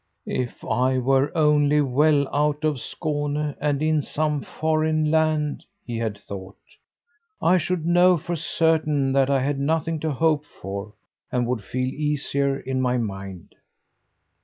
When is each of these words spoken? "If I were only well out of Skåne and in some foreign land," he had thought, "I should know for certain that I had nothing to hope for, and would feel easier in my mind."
"If 0.25 0.65
I 0.65 0.97
were 0.97 1.31
only 1.37 1.79
well 1.79 2.27
out 2.35 2.63
of 2.63 2.77
Skåne 2.79 3.55
and 3.61 3.83
in 3.83 4.01
some 4.01 4.41
foreign 4.41 5.11
land," 5.11 5.63
he 5.85 5.99
had 5.99 6.17
thought, 6.17 6.57
"I 7.39 7.59
should 7.59 7.85
know 7.85 8.17
for 8.17 8.35
certain 8.35 9.11
that 9.13 9.29
I 9.29 9.41
had 9.43 9.59
nothing 9.59 9.99
to 9.99 10.11
hope 10.11 10.43
for, 10.43 10.93
and 11.31 11.45
would 11.45 11.63
feel 11.63 11.87
easier 11.89 12.57
in 12.59 12.81
my 12.81 12.97
mind." 12.97 13.53